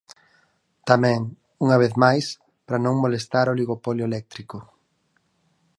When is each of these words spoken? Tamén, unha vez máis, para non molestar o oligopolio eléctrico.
Tamén, 0.89 1.21
unha 1.63 1.77
vez 1.83 1.93
máis, 2.03 2.25
para 2.65 2.83
non 2.85 3.01
molestar 3.03 3.45
o 3.47 3.53
oligopolio 3.55 4.05
eléctrico. 4.11 4.57